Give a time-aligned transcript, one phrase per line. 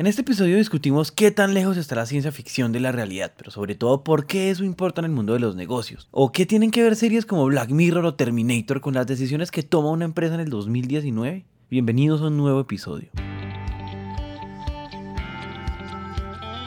[0.00, 3.50] En este episodio discutimos qué tan lejos está la ciencia ficción de la realidad, pero
[3.50, 6.70] sobre todo por qué eso importa en el mundo de los negocios, o qué tienen
[6.70, 10.32] que ver series como Black Mirror o Terminator con las decisiones que toma una empresa
[10.36, 11.44] en el 2019.
[11.70, 13.10] Bienvenidos a un nuevo episodio.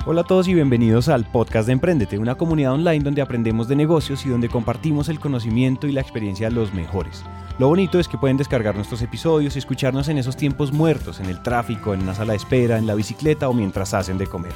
[0.06, 3.76] Hola a todos y bienvenidos al podcast de Emprendete, una comunidad online donde aprendemos de
[3.76, 7.24] negocios y donde compartimos el conocimiento y la experiencia de los mejores.
[7.60, 11.28] Lo bonito es que pueden descargar nuestros episodios y escucharnos en esos tiempos muertos, en
[11.28, 14.54] el tráfico, en una sala de espera, en la bicicleta o mientras hacen de comer.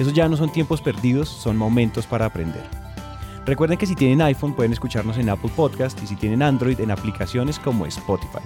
[0.00, 2.64] Esos ya no son tiempos perdidos, son momentos para aprender.
[3.46, 6.90] Recuerden que si tienen iPhone pueden escucharnos en Apple Podcast y si tienen Android en
[6.90, 8.42] aplicaciones como Spotify.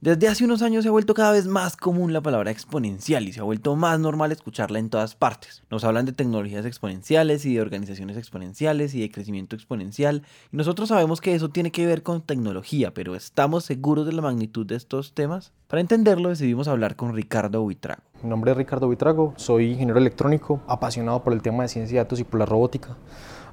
[0.02, 3.32] Desde hace unos años se ha vuelto cada vez más común la palabra exponencial y
[3.32, 5.62] se ha vuelto más normal escucharla en todas partes.
[5.70, 10.88] Nos hablan de tecnologías exponenciales y de organizaciones exponenciales y de crecimiento exponencial y nosotros
[10.88, 14.74] sabemos que eso tiene que ver con tecnología, pero ¿estamos seguros de la magnitud de
[14.74, 15.52] estos temas?
[15.68, 18.02] Para entenderlo decidimos hablar con Ricardo Buitrago.
[18.24, 22.04] Mi nombre es Ricardo Buitrago, soy ingeniero electrónico, apasionado por el tema de ciencia de
[22.04, 22.96] datos y por la robótica.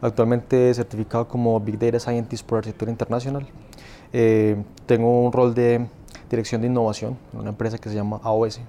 [0.02, 3.46] Actualmente certificado como Big Data Scientist por Arquitectura Internacional.
[4.12, 5.88] Eh, tengo un rol de
[6.30, 8.60] dirección de innovación en una empresa que se llama AOS,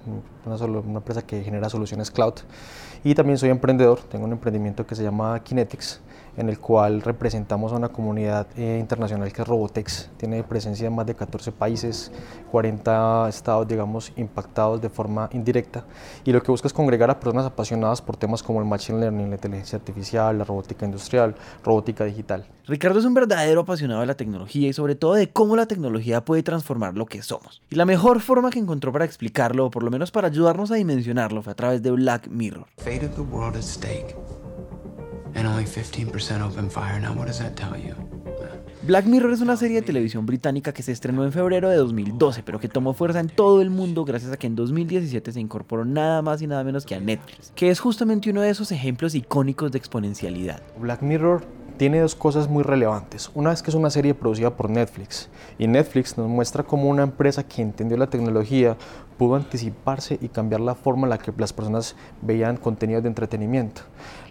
[0.45, 2.33] una, una, empresa que genera soluciones cloud.
[3.03, 6.01] Y también soy emprendedor, tengo un emprendimiento que se llama Kinetics,
[6.37, 10.09] en el cual representamos a una comunidad eh, internacional que es Robotex.
[10.17, 12.11] Tiene presencia en más de 14 países,
[12.51, 15.85] 40 estados, digamos, impactados de forma indirecta.
[16.23, 19.29] Y lo que busca es congregar a personas apasionadas por temas como el Machine Learning,
[19.29, 22.45] la inteligencia artificial, la robótica industrial, robótica digital.
[22.65, 26.23] Ricardo es un verdadero apasionado de la tecnología y sobre todo de cómo la tecnología
[26.23, 27.61] puede transformar lo que somos.
[27.69, 30.75] Y la mejor forma que encontró para explicarlo, o por lo menos para ayudarnos a
[30.75, 32.67] dimensionarlo, fue a través de Black Mirror.
[38.83, 42.41] Black Mirror es una serie de televisión británica que se estrenó en febrero de 2012,
[42.41, 45.85] pero que tomó fuerza en todo el mundo gracias a que en 2017 se incorporó
[45.85, 49.13] nada más y nada menos que a Netflix, que es justamente uno de esos ejemplos
[49.13, 50.63] icónicos de exponencialidad.
[50.79, 51.43] Black Mirror
[51.81, 53.31] tiene dos cosas muy relevantes.
[53.33, 57.01] Una es que es una serie producida por Netflix y Netflix nos muestra cómo una
[57.01, 58.77] empresa que entendió la tecnología
[59.17, 63.81] pudo anticiparse y cambiar la forma en la que las personas veían contenidos de entretenimiento.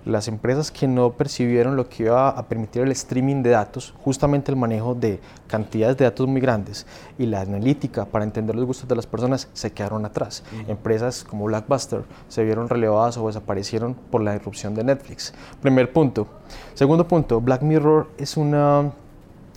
[0.05, 4.51] Las empresas que no percibieron lo que iba a permitir el streaming de datos, justamente
[4.51, 6.87] el manejo de cantidades de datos muy grandes
[7.19, 10.43] y la analítica para entender los gustos de las personas, se quedaron atrás.
[10.67, 15.35] Empresas como Blackbuster se vieron relevadas o desaparecieron por la irrupción de Netflix.
[15.61, 16.27] Primer punto.
[16.75, 18.93] Segundo punto, Black Mirror es una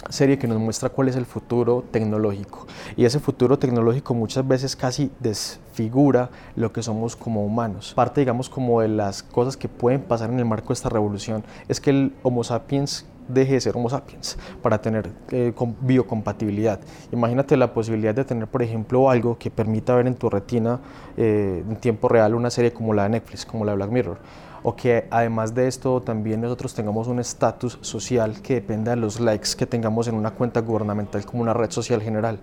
[0.09, 2.65] serie que nos muestra cuál es el futuro tecnológico.
[2.95, 7.93] Y ese futuro tecnológico muchas veces casi desfigura lo que somos como humanos.
[7.95, 11.43] Parte, digamos, como de las cosas que pueden pasar en el marco de esta revolución
[11.67, 16.79] es que el Homo sapiens deje de ser Homo sapiens para tener eh, biocompatibilidad.
[17.11, 20.79] Imagínate la posibilidad de tener, por ejemplo, algo que permita ver en tu retina
[21.15, 24.17] eh, en tiempo real una serie como la de Netflix, como la Black Mirror
[24.63, 29.19] o que además de esto también nosotros tengamos un estatus social que dependa de los
[29.19, 32.39] likes que tengamos en una cuenta gubernamental como una red social general.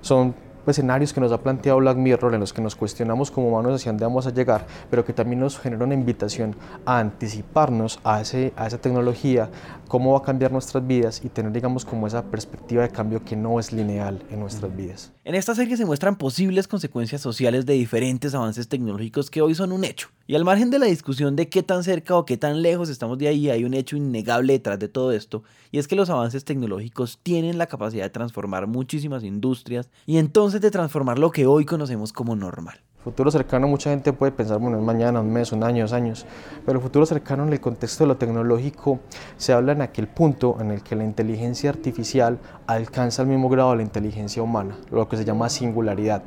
[0.00, 0.34] Son
[0.70, 3.92] escenarios que nos ha planteado Black Mirror en los que nos cuestionamos como humanos hacia
[3.92, 8.52] dónde vamos a llegar, pero que también nos genera una invitación a anticiparnos a, ese,
[8.56, 9.50] a esa tecnología,
[9.88, 13.36] cómo va a cambiar nuestras vidas y tener, digamos, como esa perspectiva de cambio que
[13.36, 15.12] no es lineal en nuestras vidas.
[15.28, 19.72] En esta serie se muestran posibles consecuencias sociales de diferentes avances tecnológicos que hoy son
[19.72, 20.08] un hecho.
[20.26, 23.18] Y al margen de la discusión de qué tan cerca o qué tan lejos estamos
[23.18, 26.46] de ahí, hay un hecho innegable detrás de todo esto, y es que los avances
[26.46, 31.66] tecnológicos tienen la capacidad de transformar muchísimas industrias y entonces de transformar lo que hoy
[31.66, 32.80] conocemos como normal.
[33.04, 36.26] Futuro cercano, mucha gente puede pensar, bueno, es mañana, un mes, un año, dos años,
[36.66, 38.98] pero el futuro cercano en el contexto de lo tecnológico
[39.36, 43.70] se habla en aquel punto en el que la inteligencia artificial alcanza el mismo grado
[43.70, 46.22] de la inteligencia humana, lo que se llama singularidad.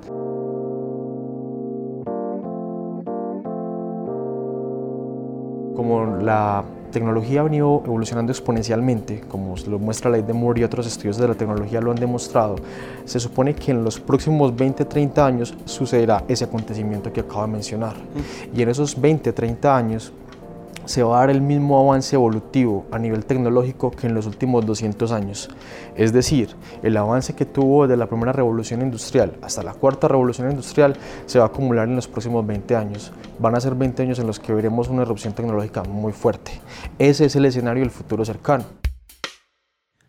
[5.76, 10.64] Como la tecnología ha venido evolucionando exponencialmente, como lo muestra la ley de Moore y
[10.64, 12.56] otros estudios de la tecnología lo han demostrado,
[13.06, 17.48] se supone que en los próximos 20, 30 años sucederá ese acontecimiento que acabo de
[17.48, 17.96] mencionar.
[18.56, 20.14] Y en esos 20, 30 años
[20.86, 24.66] se va a dar el mismo avance evolutivo a nivel tecnológico que en los últimos
[24.66, 25.50] 200 años.
[25.96, 30.50] Es decir, el avance que tuvo desde la primera revolución industrial hasta la cuarta revolución
[30.50, 30.96] industrial
[31.26, 33.12] se va a acumular en los próximos 20 años.
[33.40, 36.52] Van a ser 20 años en los que veremos una erupción tecnológica muy fuerte.
[36.98, 38.81] Ese es el escenario del futuro cercano.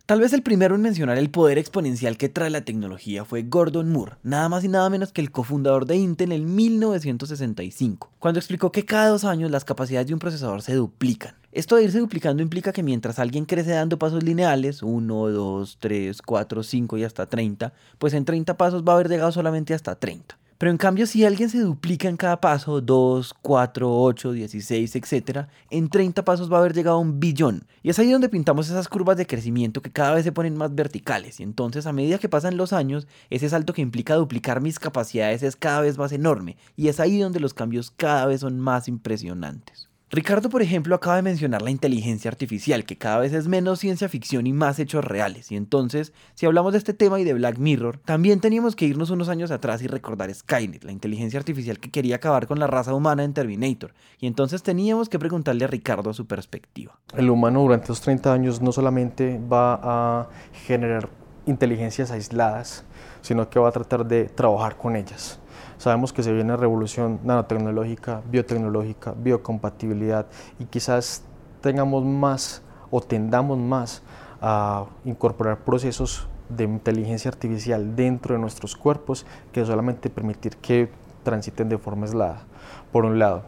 [0.04, 3.92] Tal vez el primero en mencionar el poder exponencial que trae la tecnología fue Gordon
[3.92, 8.72] Moore, nada más y nada menos que el cofundador de Intel en 1965, cuando explicó
[8.72, 11.36] que cada dos años las capacidades de un procesador se duplican.
[11.52, 16.20] Esto de irse duplicando implica que mientras alguien crece dando pasos lineales, 1, 2, 3,
[16.20, 19.94] 4, 5 y hasta 30, pues en 30 pasos va a haber llegado solamente hasta
[19.94, 20.36] 30.
[20.62, 25.46] Pero en cambio, si alguien se duplica en cada paso, 2, 4, 8, 16, etc.,
[25.70, 27.66] en 30 pasos va a haber llegado a un billón.
[27.82, 30.72] Y es ahí donde pintamos esas curvas de crecimiento que cada vez se ponen más
[30.72, 31.40] verticales.
[31.40, 35.42] Y entonces, a medida que pasan los años, ese salto que implica duplicar mis capacidades
[35.42, 36.56] es cada vez más enorme.
[36.76, 39.88] Y es ahí donde los cambios cada vez son más impresionantes.
[40.14, 44.10] Ricardo, por ejemplo, acaba de mencionar la inteligencia artificial, que cada vez es menos ciencia
[44.10, 45.50] ficción y más hechos reales.
[45.50, 49.08] Y entonces, si hablamos de este tema y de Black Mirror, también teníamos que irnos
[49.08, 52.92] unos años atrás y recordar Skynet, la inteligencia artificial que quería acabar con la raza
[52.92, 53.94] humana en Terminator.
[54.18, 56.98] Y entonces teníamos que preguntarle a Ricardo su perspectiva.
[57.16, 60.28] El humano durante los 30 años no solamente va a
[60.66, 61.08] generar
[61.46, 62.84] inteligencias aisladas,
[63.22, 65.40] sino que va a tratar de trabajar con ellas.
[65.82, 70.26] Sabemos que se viene revolución nanotecnológica, biotecnológica, biocompatibilidad
[70.60, 71.24] y quizás
[71.60, 72.62] tengamos más
[72.92, 74.00] o tendamos más
[74.40, 80.88] a incorporar procesos de inteligencia artificial dentro de nuestros cuerpos que solamente permitir que
[81.24, 82.44] transiten de forma aislada,
[82.92, 83.42] por un lado.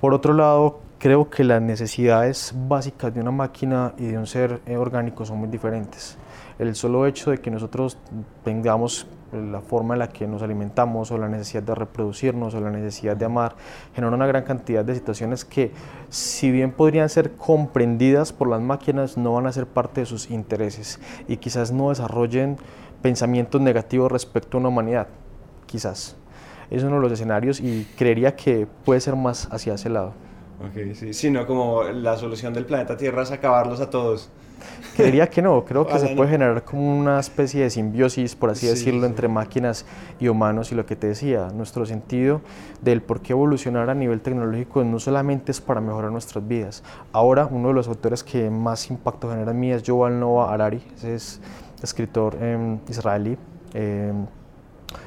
[0.00, 4.62] Por otro lado, creo que las necesidades básicas de una máquina y de un ser
[4.74, 6.16] orgánico son muy diferentes.
[6.58, 7.98] El solo hecho de que nosotros
[8.42, 12.70] tengamos la forma en la que nos alimentamos o la necesidad de reproducirnos o la
[12.70, 13.54] necesidad de amar,
[13.94, 15.72] genera una gran cantidad de situaciones que
[16.08, 20.30] si bien podrían ser comprendidas por las máquinas, no van a ser parte de sus
[20.30, 22.56] intereses y quizás no desarrollen
[23.02, 25.08] pensamientos negativos respecto a una humanidad,
[25.66, 26.16] quizás.
[26.70, 30.23] Es uno de los escenarios y creería que puede ser más hacia ese lado.
[30.60, 34.30] Ok, sí, sino como la solución del planeta Tierra es acabarlos a todos.
[34.96, 38.66] Creería que no, creo que se puede generar como una especie de simbiosis, por así
[38.66, 39.84] decirlo, entre máquinas
[40.20, 42.40] y humanos y lo que te decía, nuestro sentido
[42.80, 46.84] del por qué evolucionar a nivel tecnológico no solamente es para mejorar nuestras vidas.
[47.12, 50.82] Ahora, uno de los autores que más impacto genera en mí es Yuval Noah Harari,
[50.96, 51.40] ese es
[51.82, 53.36] escritor eh, israelí.
[53.74, 54.12] Eh,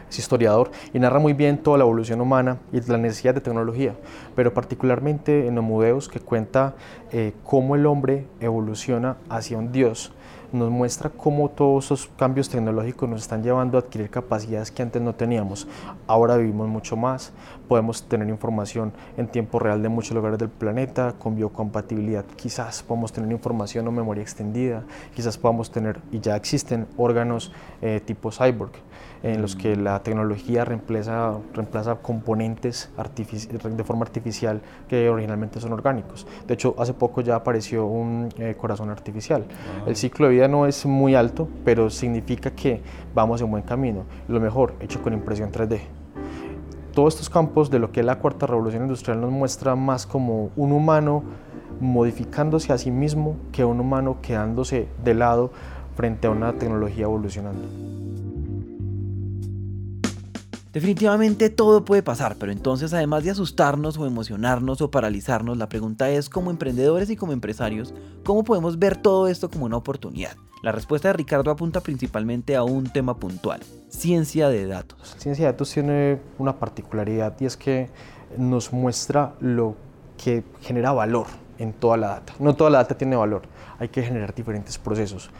[0.10, 3.96] es historiador y narra muy bien toda la evolución humana y la necesidad de tecnología,
[4.38, 6.76] pero particularmente en Homodeus que cuenta
[7.12, 10.14] eh, cómo el hombre evoluciona hacia un Dios
[10.52, 15.02] nos muestra cómo todos esos cambios tecnológicos nos están llevando a adquirir capacidades que antes
[15.02, 15.68] no teníamos.
[16.06, 17.34] Ahora vivimos mucho más,
[17.68, 23.12] podemos tener información en tiempo real de muchos lugares del planeta, con biocompatibilidad quizás podemos
[23.12, 24.84] tener información o memoria extendida,
[25.16, 27.52] quizás podamos tener, y ya existen, órganos
[27.82, 28.72] eh, tipo cyborg
[29.24, 34.27] en los que la tecnología reemplaza, reemplaza componentes de forma artificial
[34.88, 36.28] que originalmente son orgánicos.
[36.48, 39.46] De hecho, hace poco ya apareció un eh, corazón artificial.
[39.86, 42.82] El ciclo de vida no es muy alto, pero significa que
[43.14, 44.04] vamos en buen camino.
[44.28, 45.80] Lo mejor, hecho con impresión 3D.
[46.94, 50.50] Todos estos campos de lo que es la cuarta revolución industrial nos muestra más como
[50.56, 51.24] un humano
[51.80, 55.52] modificándose a sí mismo que un humano quedándose de lado
[55.96, 57.97] frente a una tecnología evolucionando.
[60.78, 66.08] Definitivamente todo puede pasar, pero entonces además de asustarnos o emocionarnos o paralizarnos, la pregunta
[66.12, 70.38] es, como emprendedores y como empresarios, ¿cómo podemos ver todo esto como una oportunidad?
[70.62, 75.16] La respuesta de Ricardo apunta principalmente a un tema puntual, ciencia de datos.
[75.18, 77.90] Ciencia de datos tiene una particularidad y es que
[78.38, 79.76] nos muestra lo
[80.24, 81.26] que genera valor
[81.58, 82.34] en toda la data.
[82.38, 83.42] No toda la data tiene valor,
[83.80, 85.32] hay que generar diferentes procesos.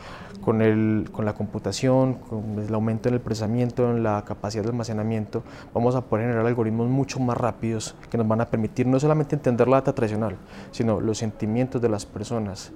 [0.48, 4.70] Con, el, con la computación, con el aumento en el procesamiento, en la capacidad de
[4.70, 8.98] almacenamiento, vamos a poder generar algoritmos mucho más rápidos que nos van a permitir no
[8.98, 10.38] solamente entender la data tradicional,
[10.72, 12.72] sino los sentimientos de las personas,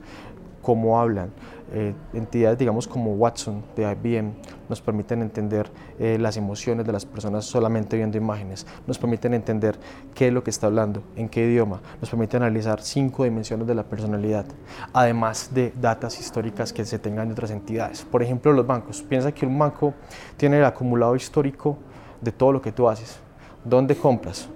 [0.62, 1.32] cómo hablan.
[1.74, 4.34] Eh, entidades, digamos, como Watson de IBM
[4.68, 9.80] nos permiten entender eh, las emociones de las personas solamente viendo imágenes, nos permiten entender
[10.14, 13.76] qué es lo que está hablando, en qué idioma, nos permiten analizar cinco dimensiones de
[13.76, 14.46] la personalidad,
[14.92, 18.04] además de datas históricas que se tengan de otras entidades.
[18.04, 19.02] Por ejemplo, los bancos.
[19.02, 19.94] Piensa que un banco
[20.36, 21.78] tiene el acumulado histórico
[22.20, 23.18] de todo lo que tú haces.
[23.64, 24.50] ¿Dónde compras?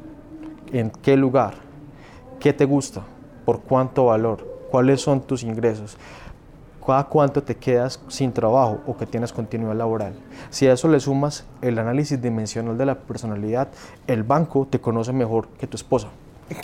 [0.74, 1.53] ¿En qué lugar?
[2.41, 3.03] ¿Qué te gusta?
[3.45, 4.54] ¿Por cuánto valor?
[4.75, 5.96] Cuáles son tus ingresos,
[6.86, 10.15] cada cuánto te quedas sin trabajo o que tienes continuidad laboral.
[10.50, 13.70] Si a eso le sumas el análisis dimensional de la personalidad,
[14.05, 16.10] el banco te conoce mejor que tu esposa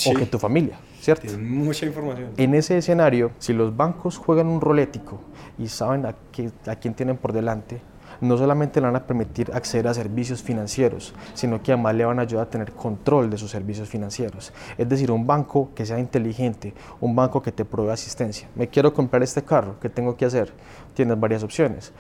[0.06, 1.22] o que tu familia, ¿cierto?
[1.22, 2.32] Tienes mucha información.
[2.36, 5.22] En ese escenario, si los bancos juegan un rol ético
[5.58, 7.80] y saben a, a quién tienen por delante,
[8.22, 12.20] no solamente le van a permitir acceder a servicios financieros, sino que además le van
[12.20, 14.54] a ayudar a tener control de sus servicios financieros.
[14.78, 18.48] Es decir, un banco que sea inteligente, un banco que te provee asistencia.
[18.56, 20.54] Me quiero comprar este carro, ¿qué tengo que hacer?
[20.94, 21.92] Tienes varias opciones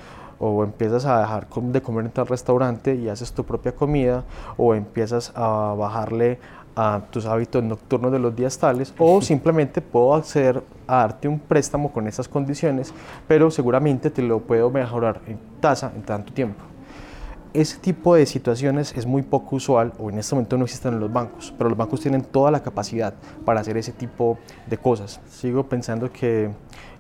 [0.44, 4.24] o empiezas a dejar de comer en tal restaurante y haces tu propia comida,
[4.58, 6.40] o empiezas a bajarle
[6.76, 11.40] a tus hábitos nocturnos de los días tales, o simplemente puedo acceder a darte un
[11.40, 12.94] préstamo con esas condiciones,
[13.28, 16.64] pero seguramente te lo puedo mejorar en tasa en tanto tiempo.
[17.54, 21.02] Ese tipo de situaciones es muy poco usual o en este momento no existen en
[21.02, 23.14] los bancos, pero los bancos tienen toda la capacidad
[23.44, 24.38] para hacer ese tipo
[24.68, 25.20] de cosas.
[25.30, 26.50] Sigo pensando que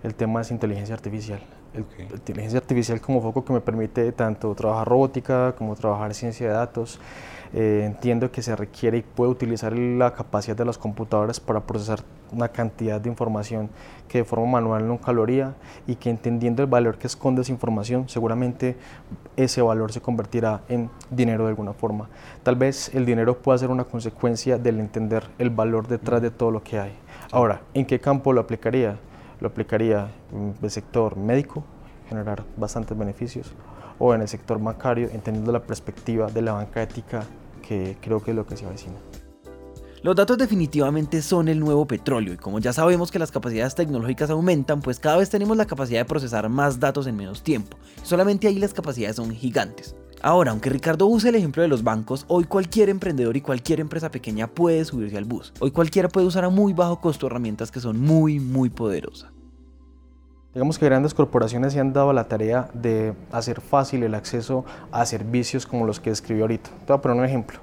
[0.04, 1.40] el tema es inteligencia artificial
[1.74, 7.00] inteligencia artificial como foco que me permite tanto trabajar robótica como trabajar ciencia de datos.
[7.54, 12.00] Eh, entiendo que se requiere y puede utilizar la capacidad de las computadoras para procesar
[12.32, 13.70] una cantidad de información
[14.08, 15.54] que de forma manual nunca lo haría
[15.86, 18.78] y que entendiendo el valor que esconde esa información, seguramente
[19.36, 22.08] ese valor se convertirá en dinero de alguna forma.
[22.42, 26.52] Tal vez el dinero pueda ser una consecuencia del entender el valor detrás de todo
[26.52, 26.94] lo que hay.
[27.34, 28.98] Ahora, ¿en qué campo lo aplicaría?
[29.42, 31.66] Lo aplicaría en el sector médico,
[32.08, 33.52] generar bastantes beneficios,
[34.00, 37.24] o en el sector bancario, entendiendo la perspectiva de la banca ética,
[37.68, 38.96] que creo que es lo que se avecina.
[40.04, 44.32] Los datos definitivamente son el nuevo petróleo y como ya sabemos que las capacidades tecnológicas
[44.32, 47.78] aumentan, pues cada vez tenemos la capacidad de procesar más datos en menos tiempo.
[48.02, 49.96] Solamente ahí las capacidades son gigantes.
[50.24, 54.12] Ahora, aunque Ricardo use el ejemplo de los bancos, hoy cualquier emprendedor y cualquier empresa
[54.12, 55.52] pequeña puede subirse al bus.
[55.60, 59.32] Hoy cualquiera puede usar a muy bajo costo herramientas que son muy, muy poderosas.
[60.54, 65.06] Digamos que grandes corporaciones se han dado la tarea de hacer fácil el acceso a
[65.08, 66.70] servicios como los que describí ahorita.
[66.70, 67.60] Te voy a poner un ejemplo.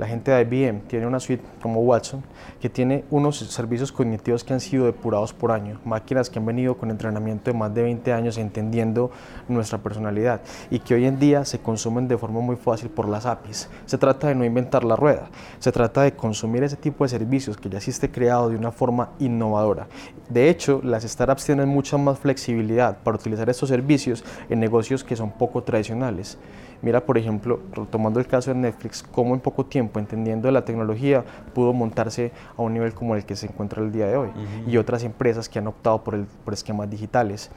[0.00, 2.22] La gente de IBM tiene una suite como Watson
[2.58, 6.78] que tiene unos servicios cognitivos que han sido depurados por año, máquinas que han venido
[6.78, 9.10] con entrenamiento de más de 20 años entendiendo
[9.46, 10.40] nuestra personalidad
[10.70, 13.68] y que hoy en día se consumen de forma muy fácil por las APIs.
[13.84, 15.28] Se trata de no inventar la rueda,
[15.58, 19.10] se trata de consumir ese tipo de servicios que ya existe creado de una forma
[19.18, 19.86] innovadora.
[20.30, 25.14] De hecho, las startups tienen mucha más flexibilidad para utilizar estos servicios en negocios que
[25.14, 26.38] son poco tradicionales.
[26.82, 27.60] Mira, por ejemplo,
[27.90, 32.62] tomando el caso de Netflix, cómo en poco tiempo, entendiendo la tecnología, pudo montarse a
[32.62, 34.30] un nivel como el que se encuentra el día de hoy.
[34.66, 37.50] Y otras empresas que han optado por, el, por esquemas digitales.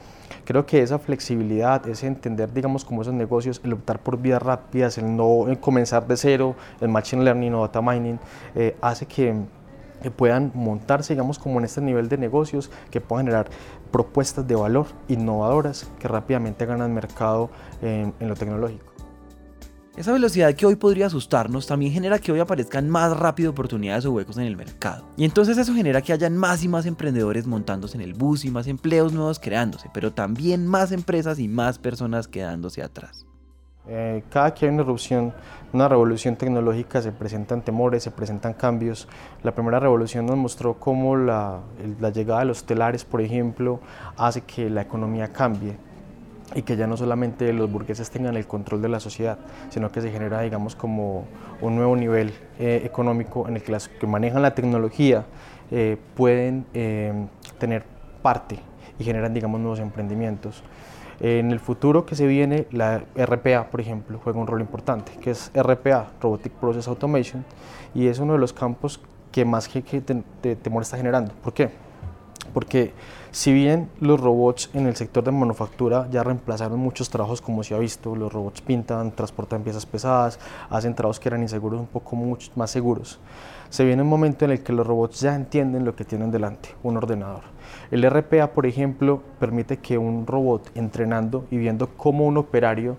[0.44, 4.98] Creo que esa flexibilidad, ese entender, digamos, como esos negocios, el optar por vías rápidas,
[4.98, 8.18] el no comenzar de cero, el machine learning o data mining,
[8.54, 9.34] eh, hace que
[10.16, 13.48] puedan montarse, digamos, como en este nivel de negocios, que puedan generar
[13.90, 17.48] propuestas de valor innovadoras que rápidamente ganan mercado
[17.80, 18.93] en lo tecnológico.
[19.96, 24.10] Esa velocidad que hoy podría asustarnos también genera que hoy aparezcan más rápido oportunidades o
[24.10, 25.04] huecos en el mercado.
[25.16, 28.50] Y entonces eso genera que hayan más y más emprendedores montándose en el bus y
[28.50, 33.24] más empleos nuevos creándose, pero también más empresas y más personas quedándose atrás.
[33.86, 35.32] Eh, cada que hay una erupción,
[35.72, 39.06] una revolución tecnológica, se presentan temores, se presentan cambios.
[39.44, 41.60] La primera revolución nos mostró cómo la,
[42.00, 43.78] la llegada de los telares, por ejemplo,
[44.16, 45.76] hace que la economía cambie
[46.54, 49.38] y que ya no solamente los burgueses tengan el control de la sociedad,
[49.70, 51.24] sino que se genera, digamos, como
[51.60, 55.24] un nuevo nivel eh, económico en el que las que manejan la tecnología
[55.70, 57.12] eh, pueden eh,
[57.58, 57.84] tener
[58.22, 58.58] parte
[58.98, 60.62] y generan, digamos, nuevos emprendimientos.
[61.20, 65.30] En el futuro que se viene, la RPA, por ejemplo, juega un rol importante, que
[65.30, 67.44] es RPA, Robotic Process Automation,
[67.94, 71.32] y es uno de los campos que más que, te, temor está generando.
[71.42, 71.70] ¿Por qué?
[72.54, 72.92] Porque
[73.32, 77.74] si bien los robots en el sector de manufactura ya reemplazaron muchos trabajos como se
[77.74, 80.38] ha visto, los robots pintan, transportan piezas pesadas,
[80.70, 83.18] hacen trabajos que eran inseguros un poco mucho más seguros.
[83.70, 86.70] Se viene un momento en el que los robots ya entienden lo que tienen delante,
[86.84, 87.42] un ordenador.
[87.90, 92.96] El RPA, por ejemplo, permite que un robot entrenando y viendo cómo un operario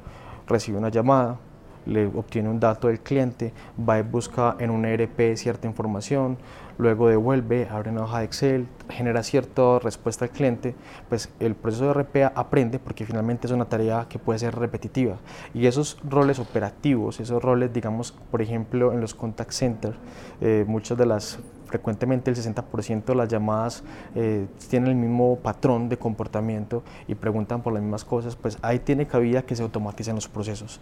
[0.48, 1.40] recibe una llamada,
[1.86, 6.38] le obtiene un dato del cliente, va y busca en un ERP cierta información,
[6.78, 10.76] luego devuelve, abre una hoja de Excel, genera cierta respuesta al cliente,
[11.10, 15.18] pues el proceso de RPA aprende porque finalmente es una tarea que puede ser repetitiva.
[15.54, 19.98] Y esos roles operativos, esos roles, digamos, por ejemplo, en los contact centers,
[20.42, 23.84] eh, muchas de las frecuentemente el 60% de las llamadas
[24.16, 28.80] eh, tienen el mismo patrón de comportamiento y preguntan por las mismas cosas, pues ahí
[28.80, 30.80] tiene cabida que se automaticen los procesos.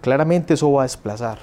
[0.00, 1.38] Claramente eso va a desplazar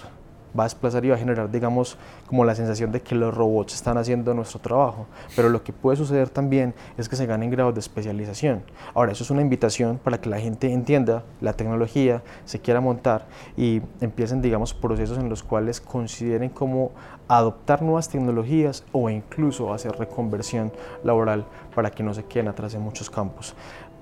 [0.57, 1.97] va a desplazar y va a generar, digamos,
[2.27, 5.07] como la sensación de que los robots están haciendo nuestro trabajo.
[5.35, 8.63] Pero lo que puede suceder también es que se ganen grados de especialización.
[8.93, 13.27] Ahora, eso es una invitación para que la gente entienda la tecnología, se quiera montar
[13.57, 16.91] y empiecen, digamos, procesos en los cuales consideren cómo
[17.27, 20.71] adoptar nuevas tecnologías o incluso hacer reconversión
[21.03, 23.55] laboral para que no se queden atrás en muchos campos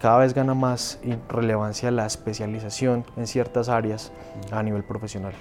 [0.03, 4.11] cada vez gana más relevancia la especialización en ciertas áreas
[4.51, 5.31] a nivel profesional.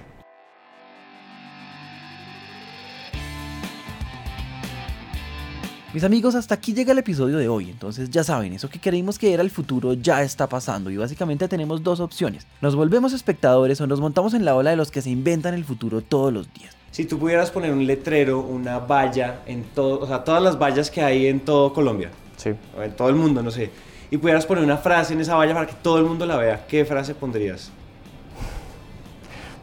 [5.92, 9.18] Mis amigos, hasta aquí llega el episodio de hoy, entonces ya saben, eso que creímos
[9.18, 12.46] que era el futuro ya está pasando y básicamente tenemos dos opciones.
[12.62, 15.66] Nos volvemos espectadores o nos montamos en la ola de los que se inventan el
[15.66, 16.74] futuro todos los días.
[16.92, 20.90] Si tú pudieras poner un letrero, una valla en todo, o sea, todas las vallas
[20.90, 22.54] que hay en todo Colombia, sí.
[22.74, 23.70] o en todo el mundo, no sé,
[24.10, 26.66] y pudieras poner una frase en esa valla para que todo el mundo la vea,
[26.66, 27.70] ¿qué frase pondrías?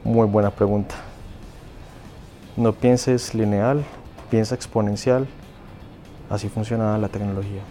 [0.03, 0.93] Muy buena pregunta.
[2.55, 3.83] No pienses lineal,
[4.29, 5.27] piensa exponencial
[6.29, 7.61] Así funciona la tecnología.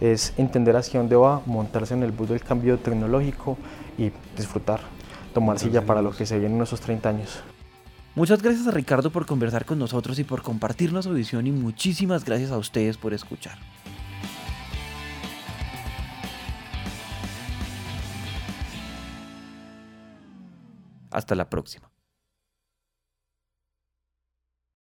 [0.00, 3.56] Es entender hacia dónde va, montarse en el bus del cambio tecnológico
[3.98, 4.80] y disfrutar,
[5.34, 7.42] tomar silla para lo que se viene en esos 30 años.
[8.14, 12.24] Muchas gracias a Ricardo por conversar con nosotros y por compartirnos su visión y muchísimas
[12.24, 13.58] gracias a ustedes por escuchar.
[21.10, 21.89] Hasta la próxima.